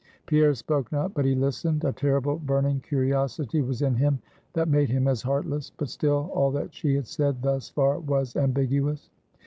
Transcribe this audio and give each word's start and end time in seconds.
Pierre 0.25 0.55
spoke 0.55 0.91
not; 0.91 1.09
he 1.09 1.13
but 1.13 1.25
listened; 1.39 1.83
a 1.85 1.93
terrible, 1.93 2.37
burning 2.39 2.79
curiosity 2.79 3.61
was 3.61 3.83
in 3.83 3.93
him, 3.93 4.17
that 4.53 4.67
made 4.67 4.89
him 4.89 5.07
as 5.07 5.21
heartless. 5.21 5.71
But 5.77 5.89
still 5.89 6.31
all 6.33 6.49
that 6.53 6.73
she 6.73 6.95
had 6.95 7.05
said 7.05 7.43
thus 7.43 7.69
far 7.69 7.99
was 7.99 8.35
ambiguous. 8.35 9.11